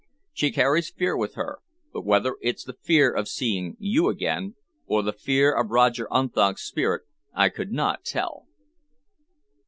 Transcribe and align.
She 0.33 0.49
carries 0.49 0.89
fear 0.89 1.15
with 1.15 1.35
her, 1.35 1.59
but 1.93 2.03
whether 2.03 2.35
it's 2.41 2.63
the 2.63 2.73
fear 2.73 3.13
of 3.13 3.27
seeing 3.27 3.77
you 3.79 4.09
again, 4.09 4.55
or 4.87 5.03
the 5.03 5.13
fear 5.13 5.53
of 5.53 5.69
Roger 5.69 6.07
Unthank's 6.09 6.63
spirit, 6.63 7.03
I 7.35 7.49
could 7.49 7.71
not 7.71 8.03
tell." 8.03 8.47